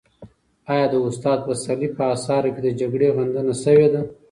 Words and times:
آیا 0.71 0.85
د 0.89 0.95
استاد 1.07 1.39
پسرلي 1.47 1.89
په 1.97 2.03
اثارو 2.15 2.49
کې 2.53 2.61
د 2.63 2.69
جګړې 2.79 3.07
غندنه 3.17 3.53
شوې 3.63 3.87
ده؟ 3.93 4.01